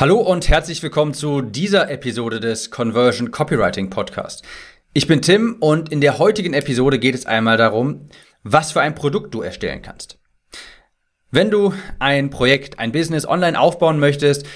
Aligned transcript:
Hallo 0.00 0.16
und 0.16 0.48
herzlich 0.48 0.82
willkommen 0.82 1.12
zu 1.12 1.42
dieser 1.42 1.90
Episode 1.90 2.40
des 2.40 2.70
Conversion 2.70 3.30
Copywriting 3.30 3.90
Podcast. 3.90 4.42
Ich 4.94 5.06
bin 5.06 5.20
Tim 5.20 5.58
und 5.60 5.92
in 5.92 6.00
der 6.00 6.18
heutigen 6.18 6.54
Episode 6.54 6.98
geht 6.98 7.14
es 7.14 7.26
einmal 7.26 7.58
darum, 7.58 8.08
was 8.42 8.72
für 8.72 8.80
ein 8.80 8.94
Produkt 8.94 9.34
du 9.34 9.42
erstellen 9.42 9.82
kannst. 9.82 10.18
Wenn 11.30 11.50
du 11.50 11.74
ein 11.98 12.30
Projekt, 12.30 12.78
ein 12.78 12.92
Business 12.92 13.26
online 13.26 13.60
aufbauen 13.60 13.98
möchtest, 13.98 14.46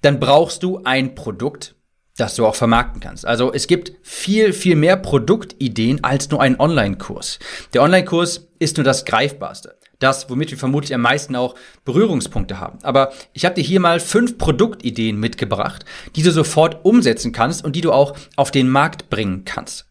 dann 0.00 0.20
brauchst 0.20 0.62
du 0.62 0.82
ein 0.84 1.16
Produkt, 1.16 1.74
das 2.16 2.36
du 2.36 2.46
auch 2.46 2.54
vermarkten 2.54 3.00
kannst. 3.00 3.26
Also 3.26 3.52
es 3.52 3.66
gibt 3.66 3.94
viel, 4.02 4.52
viel 4.52 4.76
mehr 4.76 4.96
Produktideen 4.96 6.04
als 6.04 6.30
nur 6.30 6.40
einen 6.40 6.60
Online-Kurs. 6.60 7.40
Der 7.72 7.82
Online-Kurs 7.82 8.46
ist 8.60 8.76
nur 8.76 8.84
das 8.84 9.04
Greifbarste 9.04 9.76
das, 9.98 10.30
womit 10.30 10.50
wir 10.50 10.58
vermutlich 10.58 10.94
am 10.94 11.00
meisten 11.00 11.36
auch 11.36 11.54
Berührungspunkte 11.84 12.60
haben. 12.60 12.78
Aber 12.82 13.12
ich 13.32 13.44
habe 13.44 13.54
dir 13.54 13.62
hier 13.62 13.80
mal 13.80 14.00
fünf 14.00 14.38
Produktideen 14.38 15.18
mitgebracht, 15.18 15.84
die 16.16 16.22
du 16.22 16.30
sofort 16.30 16.84
umsetzen 16.84 17.32
kannst 17.32 17.64
und 17.64 17.76
die 17.76 17.80
du 17.80 17.92
auch 17.92 18.16
auf 18.36 18.50
den 18.50 18.68
Markt 18.68 19.10
bringen 19.10 19.44
kannst. 19.44 19.86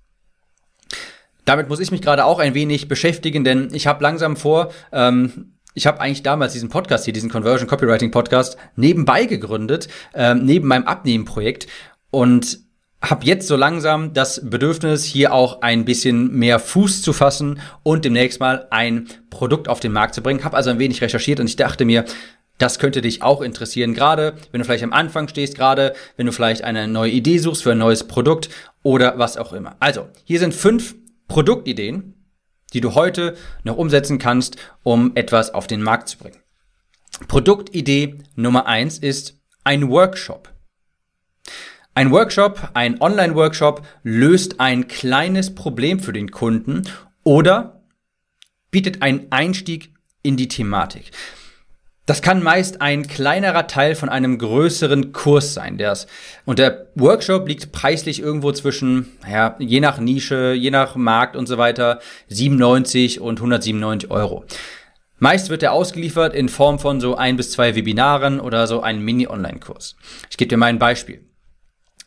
Damit 1.46 1.68
muss 1.70 1.80
ich 1.80 1.92
mich 1.92 2.02
gerade 2.02 2.26
auch 2.26 2.40
ein 2.40 2.54
wenig 2.54 2.88
beschäftigen, 2.88 3.44
denn 3.44 3.70
ich 3.74 3.88
habe 3.88 4.04
langsam 4.04 4.38
vor, 4.38 4.72
ähm, 4.92 5.54
ich 5.74 5.88
habe 5.88 6.00
eigentlich 6.00 6.24
damals 6.24 6.54
diesen 6.54 6.70
Podcast 6.70 7.06
hier, 7.06 7.14
diesen 7.14 7.30
Conversion 7.30 7.68
Copywriting 7.68 8.12
Podcast, 8.12 8.58
nebenbei 8.76 9.26
gegründet, 9.26 9.88
ähm, 10.14 10.46
neben 10.46 10.68
meinem 10.68 10.86
Abnehmenprojekt. 10.86 11.68
Und 12.12 12.60
habe 13.04 13.26
jetzt 13.26 13.48
so 13.48 13.58
langsam 13.58 14.14
das 14.14 14.42
Bedürfnis, 14.50 15.04
hier 15.04 15.34
auch 15.34 15.62
ein 15.62 15.84
bisschen 15.84 16.32
mehr 16.32 16.58
Fuß 16.58 17.02
zu 17.02 17.12
fassen 17.12 17.60
und 17.84 18.06
demnächst 18.06 18.40
mal 18.40 18.68
ein 18.70 19.10
Produkt 19.30 19.68
auf 19.68 19.82
den 19.82 19.92
Markt 19.92 20.16
zu 20.16 20.24
bringen. 20.24 20.44
Habe 20.44 20.56
also 20.56 20.70
ein 20.70 20.80
wenig 20.80 21.02
recherchiert 21.02 21.42
und 21.42 21.48
ich 21.48 21.58
dachte 21.58 21.84
mir, 21.84 22.06
das 22.60 22.80
könnte 22.80 23.02
dich 23.02 23.22
auch 23.22 23.42
interessieren, 23.42 23.94
gerade 23.94 24.36
wenn 24.52 24.60
du 24.60 24.66
vielleicht 24.66 24.86
am 24.86 24.94
Anfang 24.94 25.28
stehst, 25.28 25.56
gerade 25.56 25.94
wenn 26.16 26.28
du 26.28 26.32
vielleicht 26.32 26.64
eine 26.64 26.88
neue 26.88 27.12
Idee 27.12 27.40
suchst 27.40 27.64
für 27.64 27.74
ein 27.74 27.78
neues 27.78 28.08
Produkt 28.08 28.50
oder 28.84 29.18
was 29.18 29.36
auch 29.38 29.52
immer. 29.52 29.76
Also, 29.80 30.08
hier 30.24 30.40
sind 30.40 30.54
fünf 30.54 30.96
Produktideen, 31.28 32.14
die 32.72 32.80
du 32.80 32.96
heute 32.96 33.36
noch 33.64 33.78
umsetzen 33.78 34.18
kannst, 34.18 34.56
um 34.84 35.12
etwas 35.16 35.54
auf 35.54 35.68
den 35.68 35.82
Markt 35.82 36.08
zu 36.08 36.18
bringen. 36.20 36.38
Produktidee 37.28 38.20
Nummer 38.36 38.66
eins 38.66 38.98
ist 38.98 39.42
ein 39.64 39.90
Workshop. 39.90 40.53
Ein 41.96 42.10
Workshop, 42.10 42.70
ein 42.74 43.00
Online-Workshop 43.02 43.84
löst 44.02 44.60
ein 44.60 44.88
kleines 44.88 45.54
Problem 45.54 46.00
für 46.00 46.12
den 46.12 46.32
Kunden 46.32 46.84
oder 47.24 47.84
bietet 48.72 49.04
einen 49.04 49.28
Einstieg 49.30 49.94
in 50.24 50.36
die 50.36 50.48
Thematik. 50.48 51.12
Das 52.08 52.24
kann 52.24 52.42
meist 52.42 52.82
ein 52.82 53.06
kleinerer 53.06 53.68
Teil 53.68 53.94
von 53.94 54.10
einem 54.10 54.40
größeren 54.40 55.14
Kurs 55.14 55.54
sein. 55.54 55.78
Das, 55.78 56.08
und 56.46 56.58
der 56.58 56.88
Workshop 56.96 57.48
liegt 57.48 57.72
preislich 57.72 58.20
irgendwo 58.20 58.52
zwischen, 58.54 59.10
ja, 59.30 59.56
je 59.60 59.80
nach 59.80 60.00
Nische, 60.00 60.54
je 60.54 60.72
nach 60.72 60.96
Markt 60.96 61.36
und 61.36 61.46
so 61.46 61.60
weiter, 61.60 62.00
97 62.28 63.22
und 63.22 63.38
197 63.38 64.10
Euro. 64.10 64.46
Meist 65.20 65.52
wird 65.52 65.62
er 65.62 65.74
ausgeliefert 65.74 66.34
in 66.34 66.50
Form 66.50 66.80
von 66.80 67.00
so 67.00 67.16
ein 67.16 67.38
bis 67.38 67.52
zwei 67.52 67.76
Webinaren 67.76 68.40
oder 68.40 68.66
so 68.66 68.82
einem 68.82 69.06
Mini-Online-Kurs. 69.06 69.96
Ich 70.32 70.38
gebe 70.38 70.50
dir 70.50 70.58
mal 70.58 70.66
ein 70.66 70.80
Beispiel. 70.80 71.22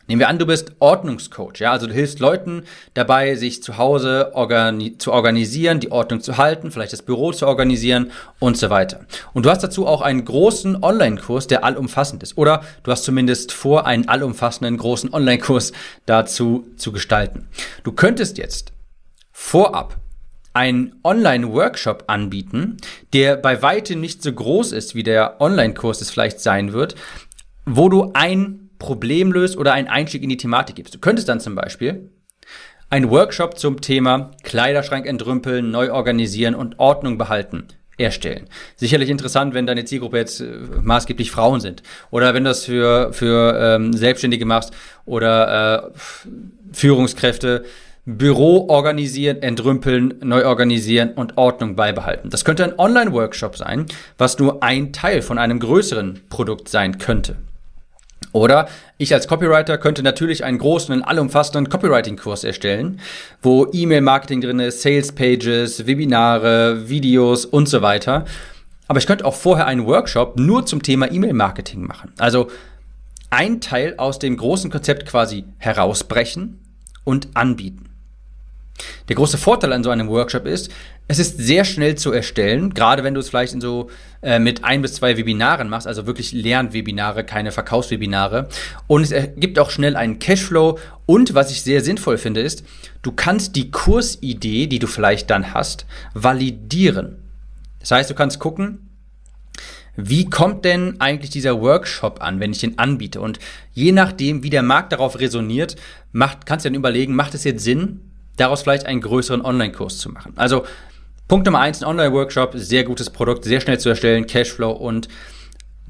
Nehmen 0.08 0.20
wir 0.20 0.28
an, 0.28 0.38
du 0.38 0.46
bist 0.46 0.72
Ordnungscoach, 0.78 1.58
ja, 1.58 1.72
also 1.72 1.88
du 1.88 1.92
hilfst 1.92 2.20
Leuten 2.20 2.62
dabei, 2.94 3.34
sich 3.34 3.62
zu 3.62 3.76
Hause 3.76 4.30
organi 4.34 4.98
zu 4.98 5.12
organisieren, 5.12 5.80
die 5.80 5.90
Ordnung 5.90 6.20
zu 6.20 6.36
halten, 6.36 6.70
vielleicht 6.70 6.92
das 6.92 7.02
Büro 7.02 7.32
zu 7.32 7.46
organisieren 7.46 8.12
und 8.38 8.56
so 8.56 8.70
weiter. 8.70 9.00
Und 9.32 9.46
du 9.46 9.50
hast 9.50 9.64
dazu 9.64 9.86
auch 9.86 10.02
einen 10.02 10.24
großen 10.24 10.82
Online-Kurs, 10.82 11.48
der 11.48 11.64
allumfassend 11.64 12.22
ist. 12.22 12.38
Oder 12.38 12.62
du 12.84 12.92
hast 12.92 13.02
zumindest 13.02 13.52
vor, 13.52 13.86
einen 13.86 14.08
allumfassenden 14.08 14.76
großen 14.76 15.12
Online-Kurs 15.12 15.72
dazu 16.06 16.66
zu 16.76 16.92
gestalten. 16.92 17.48
Du 17.82 17.90
könntest 17.90 18.38
jetzt 18.38 18.72
vorab 19.32 19.96
einen 20.52 20.94
Online-Workshop 21.04 22.04
anbieten, 22.06 22.78
der 23.12 23.36
bei 23.36 23.60
weitem 23.60 24.00
nicht 24.00 24.22
so 24.22 24.32
groß 24.32 24.72
ist, 24.72 24.94
wie 24.94 25.02
der 25.02 25.40
Online-Kurs 25.40 26.00
es 26.00 26.10
vielleicht 26.10 26.40
sein 26.40 26.72
wird, 26.72 26.94
wo 27.66 27.88
du 27.88 28.12
ein 28.14 28.65
Problem 28.86 29.32
löst 29.32 29.58
oder 29.58 29.72
einen 29.72 29.88
Einstieg 29.88 30.22
in 30.22 30.28
die 30.28 30.36
Thematik 30.36 30.76
gibst. 30.76 30.94
Du 30.94 31.00
könntest 31.00 31.28
dann 31.28 31.40
zum 31.40 31.56
Beispiel 31.56 32.08
einen 32.88 33.10
Workshop 33.10 33.58
zum 33.58 33.80
Thema 33.80 34.30
Kleiderschrank 34.44 35.06
entrümpeln, 35.06 35.72
neu 35.72 35.92
organisieren 35.92 36.54
und 36.54 36.78
Ordnung 36.78 37.18
behalten 37.18 37.66
erstellen. 37.98 38.46
Sicherlich 38.76 39.10
interessant, 39.10 39.54
wenn 39.54 39.66
deine 39.66 39.84
Zielgruppe 39.84 40.18
jetzt 40.18 40.40
äh, 40.40 40.46
maßgeblich 40.82 41.32
Frauen 41.32 41.60
sind. 41.60 41.82
Oder 42.12 42.32
wenn 42.32 42.44
du 42.44 42.50
das 42.50 42.66
für, 42.66 43.12
für 43.12 43.58
ähm, 43.58 43.92
Selbstständige 43.92 44.44
machst 44.44 44.72
oder 45.04 45.86
äh, 45.86 45.98
Führungskräfte, 46.72 47.64
Büro 48.04 48.68
organisieren, 48.68 49.42
entrümpeln, 49.42 50.14
neu 50.22 50.46
organisieren 50.46 51.14
und 51.14 51.38
Ordnung 51.38 51.74
beibehalten. 51.74 52.30
Das 52.30 52.44
könnte 52.44 52.62
ein 52.62 52.78
Online-Workshop 52.78 53.56
sein, 53.56 53.86
was 54.16 54.38
nur 54.38 54.62
ein 54.62 54.92
Teil 54.92 55.22
von 55.22 55.38
einem 55.38 55.58
größeren 55.58 56.20
Produkt 56.28 56.68
sein 56.68 56.98
könnte. 56.98 57.36
Oder 58.32 58.68
ich 58.98 59.14
als 59.14 59.28
Copywriter 59.28 59.78
könnte 59.78 60.02
natürlich 60.02 60.44
einen 60.44 60.58
großen 60.58 60.94
und 60.94 61.02
allumfassenden 61.02 61.70
Copywriting-Kurs 61.70 62.44
erstellen, 62.44 63.00
wo 63.40 63.66
E-Mail-Marketing 63.72 64.40
drin 64.40 64.60
ist, 64.60 64.82
Sales-Pages, 64.82 65.86
Webinare, 65.86 66.88
Videos 66.88 67.46
und 67.46 67.68
so 67.68 67.82
weiter. 67.82 68.24
Aber 68.88 68.98
ich 68.98 69.06
könnte 69.06 69.24
auch 69.24 69.34
vorher 69.34 69.66
einen 69.66 69.86
Workshop 69.86 70.38
nur 70.38 70.66
zum 70.66 70.82
Thema 70.82 71.10
E-Mail-Marketing 71.10 71.82
machen. 71.82 72.12
Also 72.18 72.48
ein 73.30 73.60
Teil 73.60 73.94
aus 73.96 74.18
dem 74.18 74.36
großen 74.36 74.70
Konzept 74.70 75.06
quasi 75.06 75.44
herausbrechen 75.58 76.60
und 77.04 77.28
anbieten. 77.34 77.86
Der 79.08 79.16
große 79.16 79.38
Vorteil 79.38 79.72
an 79.72 79.82
so 79.82 79.90
einem 79.90 80.08
Workshop 80.08 80.46
ist, 80.46 80.70
es 81.08 81.18
ist 81.18 81.38
sehr 81.38 81.64
schnell 81.64 81.94
zu 81.94 82.12
erstellen, 82.12 82.74
gerade 82.74 83.04
wenn 83.04 83.14
du 83.14 83.20
es 83.20 83.28
vielleicht 83.28 83.52
in 83.52 83.60
so 83.60 83.90
äh, 84.22 84.40
mit 84.40 84.64
ein 84.64 84.82
bis 84.82 84.94
zwei 84.94 85.16
Webinaren 85.16 85.68
machst, 85.68 85.86
also 85.86 86.06
wirklich 86.06 86.32
Lernwebinare, 86.32 87.24
keine 87.24 87.52
Verkaufswebinare. 87.52 88.48
Und 88.88 89.02
es 89.02 89.12
ergibt 89.12 89.58
auch 89.58 89.70
schnell 89.70 89.96
einen 89.96 90.18
Cashflow. 90.18 90.78
Und 91.06 91.34
was 91.34 91.52
ich 91.52 91.62
sehr 91.62 91.80
sinnvoll 91.80 92.18
finde, 92.18 92.40
ist, 92.40 92.64
du 93.02 93.12
kannst 93.12 93.54
die 93.54 93.70
Kursidee, 93.70 94.66
die 94.66 94.80
du 94.80 94.88
vielleicht 94.88 95.30
dann 95.30 95.54
hast, 95.54 95.86
validieren. 96.14 97.18
Das 97.78 97.92
heißt, 97.92 98.10
du 98.10 98.14
kannst 98.14 98.40
gucken, 98.40 98.90
wie 99.94 100.28
kommt 100.28 100.64
denn 100.64 101.00
eigentlich 101.00 101.30
dieser 101.30 101.60
Workshop 101.60 102.20
an, 102.20 102.40
wenn 102.40 102.50
ich 102.50 102.58
den 102.58 102.78
anbiete? 102.78 103.20
Und 103.20 103.38
je 103.72 103.92
nachdem, 103.92 104.42
wie 104.42 104.50
der 104.50 104.64
Markt 104.64 104.92
darauf 104.92 105.20
resoniert, 105.20 105.76
macht, 106.10 106.46
kannst 106.46 106.64
du 106.64 106.68
dann 106.68 106.76
überlegen, 106.76 107.14
macht 107.14 107.34
es 107.34 107.44
jetzt 107.44 107.62
Sinn, 107.62 108.00
daraus 108.36 108.62
vielleicht 108.62 108.86
einen 108.86 109.00
größeren 109.00 109.40
Online-Kurs 109.40 109.98
zu 109.98 110.10
machen. 110.10 110.32
Also 110.36 110.64
Punkt 111.28 111.44
Nummer 111.44 111.58
eins, 111.58 111.82
ein 111.82 111.88
Online-Workshop, 111.88 112.52
sehr 112.54 112.84
gutes 112.84 113.10
Produkt, 113.10 113.42
sehr 113.42 113.60
schnell 113.60 113.80
zu 113.80 113.88
erstellen, 113.88 114.28
Cashflow 114.28 114.70
und 114.70 115.08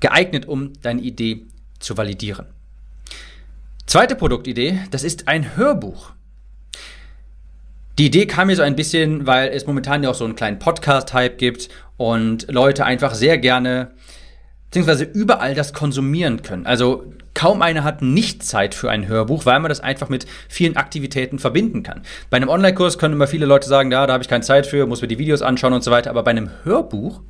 geeignet, 0.01 0.49
um 0.49 0.73
deine 0.81 1.03
Idee 1.03 1.45
zu 1.79 1.99
validieren. 1.99 2.47
Zweite 3.85 4.17
Produktidee, 4.17 4.81
das 4.91 5.05
ist 5.05 5.29
ein 5.29 5.57
Hörbuch. 5.57 6.13
Die 7.99 8.07
Idee 8.07 8.27
kam 8.27 8.47
mir 8.47 8.57
so 8.57 8.63
ein 8.63 8.77
bisschen, 8.77 9.27
weil 9.27 9.51
es 9.51 9.67
momentan 9.67 10.03
ja 10.03 10.11
auch 10.11 10.15
so 10.15 10.25
einen 10.25 10.37
kleinen 10.37 10.59
Podcast-Hype 10.59 11.37
gibt 11.37 11.69
und 11.99 12.51
Leute 12.51 12.87
einfach 12.87 13.15
sehr 13.15 13.37
gerne 13.37 13.91
beziehungsweise 14.66 15.04
überall 15.04 15.54
das 15.54 15.72
konsumieren 15.72 16.43
können. 16.43 16.66
Also 16.66 17.04
kaum 17.34 17.62
einer 17.62 17.84
hat 17.84 18.03
nicht 18.03 18.43
Zeit 18.43 18.75
für 18.75 18.91
ein 18.91 19.09
Hörbuch, 19.09 19.47
weil 19.47 19.60
man 19.60 19.69
das 19.69 19.81
einfach 19.81 20.09
mit 20.09 20.27
vielen 20.49 20.77
Aktivitäten 20.77 21.38
verbinden 21.38 21.82
kann. 21.82 22.03
Bei 22.31 22.37
einem 22.37 22.49
Online-Kurs 22.49 22.99
können 22.99 23.15
immer 23.15 23.26
viele 23.26 23.47
Leute 23.47 23.69
sagen, 23.69 23.93
ja, 23.93 24.06
da 24.06 24.15
habe 24.15 24.22
ich 24.22 24.28
keine 24.28 24.43
Zeit 24.43 24.66
für, 24.66 24.87
muss 24.87 25.03
mir 25.03 25.09
die 25.09 25.19
Videos 25.19 25.43
anschauen 25.43 25.72
und 25.72 25.84
so 25.84 25.91
weiter. 25.91 26.10
Aber 26.10 26.22
bei 26.22 26.31
einem 26.31 26.50
Hörbuch, 26.65 27.21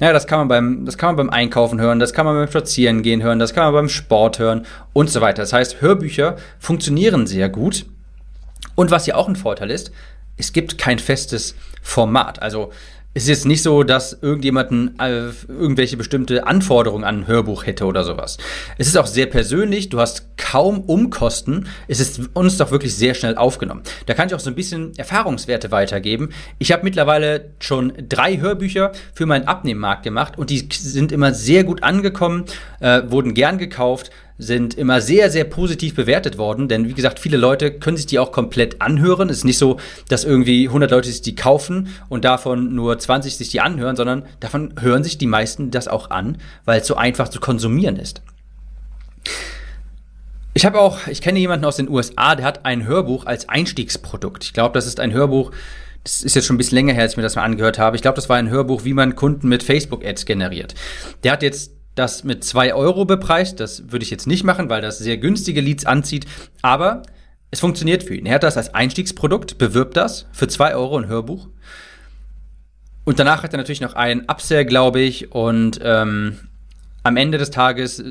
ja, 0.00 0.12
das 0.12 0.26
kann 0.26 0.40
man 0.40 0.48
beim, 0.48 0.84
das 0.84 0.98
kann 0.98 1.14
man 1.14 1.16
beim 1.16 1.30
Einkaufen 1.30 1.80
hören, 1.80 2.00
das 2.00 2.12
kann 2.12 2.26
man 2.26 2.34
beim 2.34 2.48
Spazierengehen 2.48 3.22
hören, 3.22 3.38
das 3.38 3.54
kann 3.54 3.64
man 3.64 3.72
beim 3.72 3.88
Sport 3.88 4.38
hören 4.38 4.66
und 4.92 5.08
so 5.08 5.20
weiter. 5.20 5.42
Das 5.42 5.52
heißt, 5.52 5.80
Hörbücher 5.80 6.36
funktionieren 6.58 7.26
sehr 7.26 7.48
gut. 7.48 7.86
Und 8.74 8.90
was 8.90 9.06
ja 9.06 9.14
auch 9.14 9.28
ein 9.28 9.36
Vorteil 9.36 9.70
ist, 9.70 9.92
es 10.36 10.52
gibt 10.52 10.76
kein 10.76 10.98
festes 10.98 11.54
Format. 11.82 12.42
Also 12.42 12.72
ist 13.16 13.28
jetzt 13.28 13.46
nicht 13.46 13.62
so, 13.62 13.82
dass 13.82 14.18
irgendjemanden 14.20 14.98
äh, 14.98 15.30
irgendwelche 15.48 15.96
bestimmte 15.96 16.46
Anforderungen 16.46 17.02
an 17.02 17.20
ein 17.20 17.26
Hörbuch 17.26 17.64
hätte 17.64 17.86
oder 17.86 18.04
sowas. 18.04 18.36
Es 18.76 18.88
ist 18.88 18.96
auch 18.98 19.06
sehr 19.06 19.24
persönlich, 19.24 19.88
du 19.88 19.98
hast 19.98 20.36
kaum 20.36 20.80
Umkosten. 20.80 21.66
Es 21.88 21.98
ist 21.98 22.20
uns 22.34 22.58
doch 22.58 22.70
wirklich 22.70 22.94
sehr 22.94 23.14
schnell 23.14 23.36
aufgenommen. 23.36 23.82
Da 24.04 24.12
kann 24.12 24.28
ich 24.28 24.34
auch 24.34 24.40
so 24.40 24.50
ein 24.50 24.54
bisschen 24.54 24.92
Erfahrungswerte 24.98 25.70
weitergeben. 25.70 26.28
Ich 26.58 26.72
habe 26.72 26.84
mittlerweile 26.84 27.52
schon 27.58 27.94
drei 28.06 28.36
Hörbücher 28.36 28.92
für 29.14 29.24
meinen 29.24 29.48
Abnehmmarkt 29.48 30.02
gemacht 30.02 30.36
und 30.36 30.50
die 30.50 30.68
sind 30.70 31.10
immer 31.10 31.32
sehr 31.32 31.64
gut 31.64 31.82
angekommen, 31.82 32.44
äh, 32.80 33.02
wurden 33.08 33.32
gern 33.32 33.56
gekauft 33.56 34.10
sind 34.38 34.74
immer 34.74 35.00
sehr, 35.00 35.30
sehr 35.30 35.44
positiv 35.44 35.94
bewertet 35.94 36.36
worden, 36.36 36.68
denn 36.68 36.88
wie 36.88 36.94
gesagt, 36.94 37.18
viele 37.18 37.36
Leute 37.36 37.72
können 37.72 37.96
sich 37.96 38.06
die 38.06 38.18
auch 38.18 38.32
komplett 38.32 38.82
anhören. 38.82 39.30
Es 39.30 39.38
ist 39.38 39.44
nicht 39.44 39.58
so, 39.58 39.78
dass 40.08 40.24
irgendwie 40.24 40.66
100 40.66 40.90
Leute 40.90 41.08
sich 41.08 41.22
die 41.22 41.34
kaufen 41.34 41.88
und 42.08 42.24
davon 42.24 42.74
nur 42.74 42.98
20 42.98 43.36
sich 43.36 43.48
die 43.48 43.60
anhören, 43.60 43.96
sondern 43.96 44.24
davon 44.40 44.74
hören 44.78 45.04
sich 45.04 45.16
die 45.18 45.26
meisten 45.26 45.70
das 45.70 45.88
auch 45.88 46.10
an, 46.10 46.38
weil 46.64 46.80
es 46.80 46.86
so 46.86 46.96
einfach 46.96 47.28
zu 47.28 47.40
konsumieren 47.40 47.96
ist. 47.96 48.22
Ich 50.52 50.64
habe 50.64 50.80
auch, 50.80 51.06
ich 51.06 51.20
kenne 51.20 51.38
jemanden 51.38 51.66
aus 51.66 51.76
den 51.76 51.88
USA, 51.88 52.34
der 52.34 52.46
hat 52.46 52.64
ein 52.64 52.86
Hörbuch 52.86 53.26
als 53.26 53.48
Einstiegsprodukt. 53.48 54.44
Ich 54.44 54.52
glaube, 54.52 54.72
das 54.72 54.86
ist 54.86 55.00
ein 55.00 55.12
Hörbuch, 55.12 55.50
das 56.02 56.22
ist 56.22 56.34
jetzt 56.34 56.46
schon 56.46 56.54
ein 56.54 56.58
bisschen 56.58 56.76
länger 56.76 56.94
her, 56.94 57.02
als 57.02 57.12
ich 57.12 57.16
mir 57.16 57.22
das 57.22 57.36
mal 57.36 57.42
angehört 57.42 57.78
habe. 57.78 57.96
Ich 57.96 58.02
glaube, 58.02 58.16
das 58.16 58.28
war 58.28 58.36
ein 58.36 58.48
Hörbuch, 58.48 58.84
wie 58.84 58.94
man 58.94 59.16
Kunden 59.16 59.48
mit 59.48 59.62
Facebook-Ads 59.62 60.24
generiert. 60.24 60.74
Der 61.24 61.32
hat 61.32 61.42
jetzt 61.42 61.75
das 61.96 62.22
mit 62.22 62.44
zwei 62.44 62.72
Euro 62.74 63.04
bepreist. 63.04 63.58
Das 63.58 63.90
würde 63.90 64.04
ich 64.04 64.10
jetzt 64.10 64.28
nicht 64.28 64.44
machen, 64.44 64.68
weil 64.68 64.82
das 64.82 64.98
sehr 64.98 65.16
günstige 65.16 65.60
Leads 65.60 65.86
anzieht. 65.86 66.26
Aber 66.62 67.02
es 67.50 67.58
funktioniert 67.58 68.04
für 68.04 68.14
ihn. 68.14 68.26
Er 68.26 68.36
hat 68.36 68.44
das 68.44 68.56
als 68.56 68.72
Einstiegsprodukt, 68.74 69.58
bewirbt 69.58 69.96
das 69.96 70.26
für 70.32 70.46
zwei 70.46 70.74
Euro 70.76 70.98
ein 70.98 71.08
Hörbuch. 71.08 71.48
Und 73.04 73.18
danach 73.18 73.42
hat 73.42 73.54
er 73.54 73.58
natürlich 73.58 73.80
noch 73.80 73.94
einen 73.94 74.22
Upsell, 74.28 74.64
glaube 74.64 75.00
ich, 75.00 75.32
und 75.32 75.80
ähm, 75.82 76.38
am 77.06 77.16
Ende 77.16 77.38
des 77.38 77.50
Tages 77.50 78.02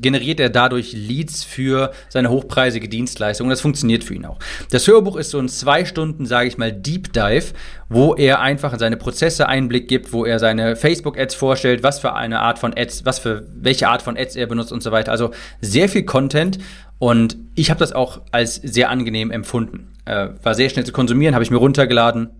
generiert 0.00 0.40
er 0.40 0.50
dadurch 0.50 0.92
Leads 0.92 1.44
für 1.44 1.92
seine 2.08 2.28
hochpreisige 2.28 2.88
Dienstleistung. 2.88 3.48
Das 3.48 3.60
funktioniert 3.60 4.02
für 4.02 4.14
ihn 4.14 4.24
auch. 4.24 4.38
Das 4.70 4.86
Hörbuch 4.88 5.16
ist 5.16 5.30
so 5.30 5.38
ein 5.38 5.48
zwei 5.48 5.84
Stunden, 5.84 6.26
sage 6.26 6.48
ich 6.48 6.58
mal, 6.58 6.72
Deep 6.72 7.12
Dive, 7.12 7.52
wo 7.88 8.14
er 8.14 8.40
einfach 8.40 8.72
in 8.72 8.78
seine 8.80 8.96
Prozesse 8.96 9.48
Einblick 9.48 9.86
gibt, 9.86 10.12
wo 10.12 10.24
er 10.24 10.38
seine 10.38 10.74
Facebook-Ads 10.74 11.34
vorstellt, 11.34 11.82
was 11.82 12.00
für 12.00 12.14
eine 12.14 12.40
Art 12.40 12.58
von 12.58 12.74
Ads, 12.76 13.04
was 13.04 13.20
für 13.20 13.46
welche 13.54 13.88
Art 13.88 14.02
von 14.02 14.16
Ads 14.16 14.34
er 14.34 14.46
benutzt 14.46 14.72
und 14.72 14.82
so 14.82 14.90
weiter. 14.90 15.12
Also 15.12 15.30
sehr 15.60 15.88
viel 15.88 16.02
Content. 16.02 16.58
Und 16.98 17.36
ich 17.54 17.70
habe 17.70 17.80
das 17.80 17.92
auch 17.92 18.22
als 18.30 18.56
sehr 18.56 18.90
angenehm 18.90 19.30
empfunden. 19.30 19.92
Äh, 20.04 20.30
war 20.42 20.54
sehr 20.54 20.68
schnell 20.68 20.84
zu 20.84 20.92
konsumieren, 20.92 21.34
habe 21.34 21.44
ich 21.44 21.50
mir 21.50 21.58
runtergeladen 21.58 22.30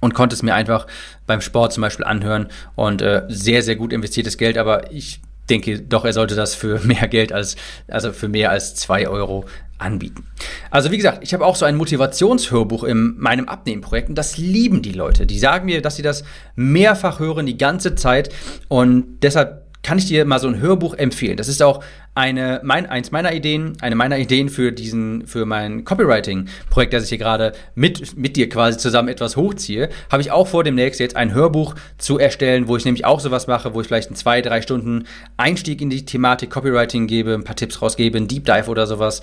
und 0.00 0.14
konnte 0.14 0.34
es 0.34 0.42
mir 0.42 0.54
einfach 0.54 0.86
beim 1.26 1.40
Sport 1.40 1.72
zum 1.72 1.82
Beispiel 1.82 2.04
anhören 2.04 2.48
und 2.74 3.02
äh, 3.02 3.22
sehr, 3.28 3.62
sehr 3.62 3.76
gut 3.76 3.92
investiertes 3.92 4.38
Geld, 4.38 4.58
aber 4.58 4.92
ich 4.92 5.20
denke 5.48 5.80
doch, 5.80 6.04
er 6.04 6.12
sollte 6.12 6.34
das 6.34 6.54
für 6.54 6.80
mehr 6.84 7.08
Geld 7.08 7.32
als, 7.32 7.56
also 7.88 8.12
für 8.12 8.28
mehr 8.28 8.50
als 8.50 8.74
zwei 8.74 9.08
Euro 9.08 9.44
anbieten. 9.78 10.26
Also 10.70 10.90
wie 10.90 10.96
gesagt, 10.96 11.20
ich 11.22 11.32
habe 11.32 11.44
auch 11.44 11.56
so 11.56 11.64
ein 11.64 11.76
Motivationshörbuch 11.76 12.84
in 12.84 13.18
meinem 13.18 13.48
Abnehmenprojekt 13.48 14.10
und 14.10 14.14
das 14.14 14.36
lieben 14.36 14.82
die 14.82 14.92
Leute. 14.92 15.26
Die 15.26 15.38
sagen 15.38 15.64
mir, 15.66 15.80
dass 15.80 15.96
sie 15.96 16.02
das 16.02 16.22
mehrfach 16.54 17.18
hören 17.18 17.46
die 17.46 17.56
ganze 17.56 17.94
Zeit 17.94 18.28
und 18.68 19.20
deshalb 19.22 19.69
kann 19.82 19.98
ich 19.98 20.06
dir 20.06 20.24
mal 20.24 20.38
so 20.38 20.48
ein 20.48 20.60
Hörbuch 20.60 20.94
empfehlen. 20.94 21.36
Das 21.36 21.48
ist 21.48 21.62
auch 21.62 21.82
eine, 22.14 22.60
mein, 22.62 22.86
eins 22.86 23.12
meiner 23.12 23.32
Ideen, 23.32 23.76
eine 23.80 23.94
meiner 23.94 24.18
Ideen 24.18 24.48
für 24.48 24.72
diesen, 24.72 25.26
für 25.26 25.46
mein 25.46 25.84
Copywriting-Projekt, 25.84 26.92
das 26.92 27.04
ich 27.04 27.08
hier 27.08 27.18
gerade 27.18 27.52
mit, 27.74 28.16
mit 28.16 28.36
dir 28.36 28.48
quasi 28.48 28.78
zusammen 28.78 29.08
etwas 29.08 29.36
hochziehe, 29.36 29.88
habe 30.10 30.22
ich 30.22 30.30
auch 30.30 30.46
vor 30.46 30.64
demnächst 30.64 31.00
jetzt 31.00 31.16
ein 31.16 31.32
Hörbuch 31.32 31.74
zu 31.98 32.18
erstellen, 32.18 32.68
wo 32.68 32.76
ich 32.76 32.84
nämlich 32.84 33.04
auch 33.04 33.20
sowas 33.20 33.46
mache, 33.46 33.74
wo 33.74 33.80
ich 33.80 33.86
vielleicht 33.86 34.10
in 34.10 34.16
zwei, 34.16 34.42
drei 34.42 34.60
Stunden 34.60 35.06
Einstieg 35.36 35.80
in 35.80 35.88
die 35.88 36.04
Thematik 36.04 36.50
Copywriting 36.50 37.06
gebe, 37.06 37.34
ein 37.34 37.44
paar 37.44 37.56
Tipps 37.56 37.80
rausgebe, 37.80 38.18
ein 38.18 38.28
Deep 38.28 38.44
Dive 38.44 38.68
oder 38.68 38.86
sowas. 38.86 39.22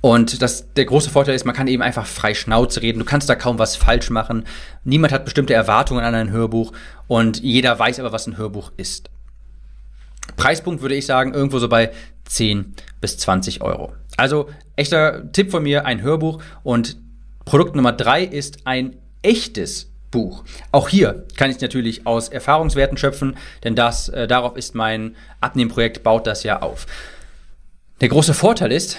Und 0.00 0.42
das, 0.42 0.72
der 0.74 0.84
große 0.84 1.10
Vorteil 1.10 1.34
ist, 1.34 1.44
man 1.44 1.56
kann 1.56 1.66
eben 1.66 1.82
einfach 1.82 2.06
frei 2.06 2.32
Schnauze 2.32 2.82
reden. 2.82 3.00
Du 3.00 3.04
kannst 3.04 3.28
da 3.28 3.34
kaum 3.34 3.58
was 3.58 3.74
falsch 3.74 4.10
machen. 4.10 4.44
Niemand 4.84 5.12
hat 5.12 5.24
bestimmte 5.24 5.54
Erwartungen 5.54 6.04
an 6.04 6.14
ein 6.14 6.30
Hörbuch 6.30 6.72
und 7.08 7.42
jeder 7.42 7.76
weiß 7.76 7.98
aber, 7.98 8.12
was 8.12 8.28
ein 8.28 8.36
Hörbuch 8.36 8.70
ist. 8.76 9.10
Preispunkt 10.36 10.82
würde 10.82 10.94
ich 10.94 11.06
sagen, 11.06 11.34
irgendwo 11.34 11.58
so 11.58 11.68
bei 11.68 11.90
10 12.24 12.74
bis 13.00 13.18
20 13.18 13.62
Euro. 13.62 13.92
Also 14.16 14.48
echter 14.76 15.30
Tipp 15.32 15.50
von 15.50 15.62
mir, 15.62 15.86
ein 15.86 16.02
Hörbuch 16.02 16.42
und 16.62 16.96
Produkt 17.44 17.76
Nummer 17.76 17.92
drei 17.92 18.24
ist 18.24 18.66
ein 18.66 18.96
echtes 19.22 19.90
Buch. 20.10 20.44
Auch 20.72 20.88
hier 20.88 21.26
kann 21.36 21.50
ich 21.50 21.60
natürlich 21.60 22.06
aus 22.06 22.28
Erfahrungswerten 22.28 22.96
schöpfen, 22.96 23.36
denn 23.64 23.74
das, 23.74 24.08
äh, 24.08 24.26
darauf 24.26 24.56
ist 24.56 24.74
mein 24.74 25.16
Abnehmprojekt, 25.40 26.02
baut 26.02 26.26
das 26.26 26.42
ja 26.42 26.62
auf. 26.62 26.86
Der 28.00 28.08
große 28.08 28.34
Vorteil 28.34 28.72
ist, 28.72 28.96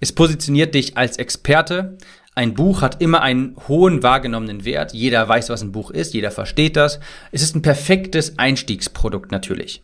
es 0.00 0.12
positioniert 0.12 0.74
dich 0.74 0.96
als 0.96 1.16
Experte. 1.16 1.96
Ein 2.34 2.54
Buch 2.54 2.82
hat 2.82 3.00
immer 3.00 3.22
einen 3.22 3.56
hohen 3.68 4.02
wahrgenommenen 4.02 4.64
Wert. 4.64 4.92
Jeder 4.92 5.28
weiß, 5.28 5.50
was 5.50 5.62
ein 5.62 5.72
Buch 5.72 5.90
ist, 5.90 6.14
jeder 6.14 6.30
versteht 6.30 6.76
das. 6.76 7.00
Es 7.32 7.42
ist 7.42 7.54
ein 7.54 7.62
perfektes 7.62 8.38
Einstiegsprodukt 8.38 9.30
natürlich. 9.30 9.82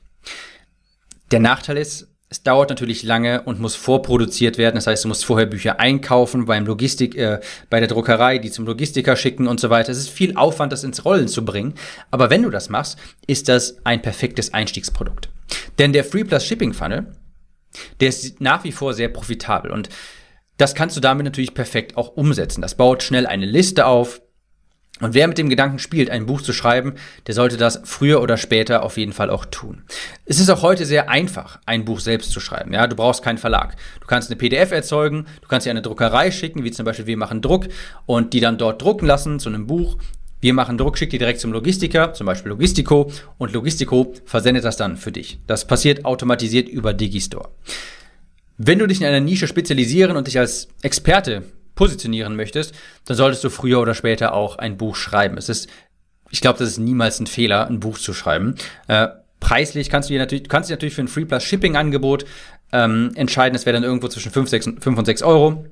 Der 1.31 1.41
Nachteil 1.41 1.77
ist, 1.77 2.09
es 2.29 2.45
dauert 2.45 2.71
natürlich 2.71 3.03
lange 3.03 3.43
und 3.43 3.61
muss 3.61 3.75
vorproduziert 3.75 4.57
werden. 4.57 4.77
Das 4.77 4.87
heißt, 4.87 5.05
du 5.05 5.09
musst 5.09 5.25
vorher 5.25 5.47
Bücher 5.47 5.81
einkaufen 5.81 6.45
beim 6.45 6.65
Logistik, 6.65 7.17
äh, 7.17 7.41
bei 7.69 7.81
der 7.81 7.89
Druckerei, 7.89 8.39
die 8.39 8.53
zum 8.53 8.67
Logistiker 8.67 9.17
schicken 9.17 9.49
und 9.49 9.59
so 9.59 9.69
weiter. 9.69 9.91
Es 9.91 9.99
ist 9.99 10.11
viel 10.11 10.37
Aufwand, 10.37 10.73
das 10.73 10.85
ins 10.85 11.05
Rollen 11.05 11.27
zu 11.27 11.45
bringen. 11.45 11.75
Aber 12.13 12.31
wenn 12.31 12.43
du 12.43 12.51
das 12.51 12.69
machst, 12.69 12.99
ist 13.27 13.49
das 13.49 13.85
ein 13.85 14.01
perfektes 14.01 14.55
Einstiegsprodukt. 14.55 15.29
Denn 15.81 15.93
der 15.93 16.05
Free 16.05 16.23
Plus 16.23 16.47
Shipping 16.47 16.73
Funnel, 16.73 17.07
der 17.99 18.09
ist 18.09 18.41
nach 18.41 18.63
wie 18.63 18.73
vor 18.73 18.95
sehr 18.95 19.09
profitabel 19.09 19.73
und 19.73 19.89
das 20.57 20.75
kannst 20.75 20.97
du 20.97 21.01
damit 21.01 21.25
natürlich 21.25 21.55
perfekt 21.55 21.97
auch 21.97 22.17
umsetzen. 22.17 22.61
Das 22.61 22.77
baut 22.77 23.03
schnell 23.03 23.27
eine 23.27 23.47
Liste 23.47 23.87
auf, 23.87 24.21
und 25.01 25.15
wer 25.15 25.27
mit 25.29 25.39
dem 25.39 25.49
Gedanken 25.49 25.79
spielt, 25.79 26.11
ein 26.11 26.27
Buch 26.27 26.43
zu 26.43 26.53
schreiben, 26.53 26.95
der 27.27 27.35
sollte 27.35 27.57
das 27.57 27.81
früher 27.85 28.21
oder 28.21 28.37
später 28.37 28.83
auf 28.83 28.97
jeden 28.97 29.13
Fall 29.13 29.31
auch 29.31 29.45
tun. 29.47 29.83
Es 30.27 30.39
ist 30.39 30.51
auch 30.51 30.63
heute 30.63 30.87
sehr 30.87 31.09
einfach, 31.09 31.59
ein 31.67 31.85
Buch 31.85 32.01
selbst 32.01 32.31
zu 32.33 32.41
schreiben. 32.41 32.73
Ja, 32.73 32.87
du 32.87 32.97
brauchst 32.97 33.23
keinen 33.23 33.39
Verlag. 33.39 33.77
Du 34.01 34.07
kannst 34.07 34.31
eine 34.31 34.37
PDF 34.37 34.73
erzeugen, 34.73 35.27
du 35.41 35.49
kannst 35.49 35.65
sie 35.65 35.71
an 35.71 35.77
eine 35.77 35.83
Druckerei 35.83 36.31
schicken, 36.31 36.65
wie 36.65 36.71
zum 36.71 36.85
Beispiel 36.85 37.07
wir 37.07 37.17
machen 37.17 37.43
Druck 37.43 37.69
und 38.07 38.33
die 38.33 38.41
dann 38.41 38.59
dort 38.59 38.83
drucken 38.83 39.07
lassen 39.07 39.41
zu 39.41 39.49
einem 39.49 39.67
Buch. 39.67 39.97
Wir 40.41 40.55
machen 40.55 40.79
Druck, 40.79 40.97
schick 40.97 41.11
die 41.11 41.19
direkt 41.19 41.41
zum 41.41 41.53
Logistiker, 41.53 42.15
zum 42.15 42.27
Beispiel 42.27 42.51
Logistico, 42.51 43.11
und 43.37 43.53
Logistico 43.53 44.15
versendet 44.25 44.65
das 44.65 44.79
dann 44.79 44.97
für 44.97 45.13
dich. 45.13 45.39
Das 45.47 45.67
passiert 45.67 46.07
automatisiert 46.07 46.69
über 46.69 46.95
Digistore. 46.95 47.51
Wenn 48.57 48.79
du 48.79 48.87
dich 48.87 49.01
in 49.01 49.07
einer 49.07 49.21
Nische 49.21 49.47
spezialisieren 49.47 50.17
und 50.17 50.27
dich 50.27 50.39
als 50.39 50.69
Experte 50.83 51.45
positionieren 51.81 52.37
möchtest, 52.37 52.75
dann 53.07 53.17
solltest 53.17 53.43
du 53.43 53.49
früher 53.49 53.81
oder 53.81 53.95
später 53.95 54.35
auch 54.35 54.57
ein 54.57 54.77
Buch 54.77 54.97
schreiben. 54.97 55.39
Es 55.39 55.49
ist, 55.49 55.67
ich 56.29 56.43
glaube, 56.43 56.59
das 56.59 56.69
ist 56.69 56.79
niemals 56.79 57.21
ein 57.21 57.27
Fehler, 57.27 57.69
ein 57.69 57.81
Buch 57.81 57.99
zu 57.99 58.13
schreiben. 58.13 58.57
Äh, 58.87 59.09
preislich 59.41 59.89
kannst 59.89 60.11
du 60.11 60.13
dir 60.13 60.21
natürlich, 60.21 60.47
kannst 60.51 60.69
dich 60.69 60.75
natürlich 60.75 60.95
für 60.95 61.01
ein 61.01 61.09
Free 61.09 61.25
Plus 61.25 61.43
Shipping 61.43 61.77
Angebot 61.77 62.27
ähm, 62.71 63.13
entscheiden. 63.15 63.55
Das 63.55 63.65
wäre 63.65 63.73
dann 63.73 63.83
irgendwo 63.83 64.09
zwischen 64.09 64.31
5, 64.31 64.51
6, 64.51 64.71
5 64.79 64.99
und 64.99 65.07
6 65.07 65.23
Euro. 65.23 65.65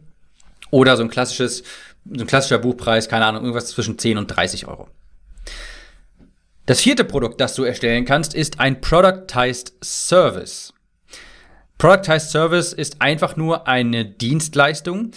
Oder 0.70 0.96
so 0.96 1.02
ein 1.02 1.10
klassisches, 1.10 1.62
so 2.10 2.22
ein 2.22 2.26
klassischer 2.26 2.58
Buchpreis, 2.58 3.10
keine 3.10 3.26
Ahnung, 3.26 3.42
irgendwas 3.42 3.66
zwischen 3.66 3.98
10 3.98 4.16
und 4.16 4.28
30 4.28 4.66
Euro. 4.66 4.88
Das 6.64 6.80
vierte 6.80 7.04
Produkt, 7.04 7.38
das 7.38 7.54
du 7.54 7.64
erstellen 7.64 8.06
kannst, 8.06 8.32
ist 8.34 8.60
ein 8.60 8.80
Productized 8.80 9.74
Service. 9.84 10.72
Productized 11.76 12.30
Service 12.30 12.72
ist 12.72 13.02
einfach 13.02 13.36
nur 13.36 13.68
eine 13.68 14.06
Dienstleistung, 14.06 15.12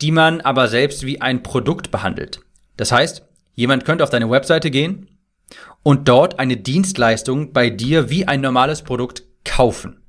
die 0.00 0.10
man 0.10 0.40
aber 0.40 0.68
selbst 0.68 1.04
wie 1.04 1.20
ein 1.20 1.42
Produkt 1.42 1.90
behandelt. 1.90 2.40
Das 2.76 2.92
heißt, 2.92 3.24
jemand 3.54 3.84
könnte 3.84 4.04
auf 4.04 4.10
deine 4.10 4.30
Webseite 4.30 4.70
gehen 4.70 5.08
und 5.82 6.08
dort 6.08 6.38
eine 6.38 6.56
Dienstleistung 6.56 7.52
bei 7.52 7.70
dir 7.70 8.10
wie 8.10 8.26
ein 8.26 8.40
normales 8.40 8.82
Produkt 8.82 9.24
kaufen. 9.44 10.00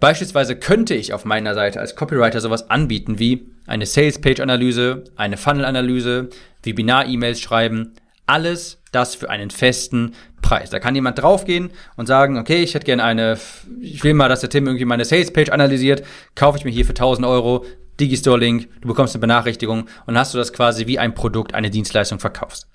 Beispielsweise 0.00 0.56
könnte 0.56 0.94
ich 0.94 1.12
auf 1.12 1.24
meiner 1.24 1.54
Seite 1.54 1.80
als 1.80 1.96
Copywriter 1.96 2.40
sowas 2.40 2.70
anbieten 2.70 3.18
wie 3.18 3.50
eine 3.66 3.84
Sales-Page-Analyse, 3.84 5.04
eine 5.16 5.36
Funnel-Analyse, 5.36 6.28
Webinar-E-Mails 6.62 7.40
schreiben, 7.40 7.94
alles 8.26 8.80
das 8.92 9.14
für 9.14 9.28
einen 9.28 9.50
festen 9.50 10.14
Preis. 10.40 10.70
Da 10.70 10.78
kann 10.78 10.94
jemand 10.94 11.18
draufgehen 11.18 11.70
und 11.96 12.06
sagen, 12.06 12.38
okay, 12.38 12.62
ich 12.62 12.74
hätte 12.74 12.86
gerne 12.86 13.02
eine, 13.04 13.38
ich 13.80 14.04
will 14.04 14.14
mal, 14.14 14.28
dass 14.28 14.40
der 14.40 14.50
Tim 14.50 14.66
irgendwie 14.66 14.84
meine 14.84 15.04
Sales-Page 15.04 15.50
analysiert, 15.50 16.04
kaufe 16.34 16.58
ich 16.58 16.64
mir 16.64 16.70
hier 16.70 16.84
für 16.84 16.90
1000 16.90 17.26
Euro, 17.26 17.64
Digistore-Link, 18.00 18.68
du 18.80 18.88
bekommst 18.88 19.14
eine 19.14 19.20
Benachrichtigung 19.20 19.88
und 20.06 20.18
hast 20.18 20.34
du 20.34 20.38
das 20.38 20.52
quasi 20.52 20.86
wie 20.86 20.98
ein 20.98 21.14
Produkt, 21.14 21.54
eine 21.54 21.70
Dienstleistung 21.70 22.18
verkaufst. 22.18 22.68